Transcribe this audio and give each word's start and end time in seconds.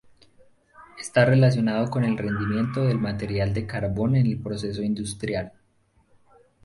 Está 0.99 1.25
relacionado 1.25 1.91
con 1.91 2.03
el 2.03 2.17
rendimiento 2.17 2.81
del 2.85 2.97
material 2.97 3.53
de 3.53 3.67
carbón 3.67 4.15
en 4.15 4.25
el 4.25 4.39
proceso 4.41 4.81
industrial. 4.81 5.53